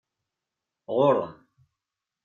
[0.95, 1.31] Ɣuṛ-m.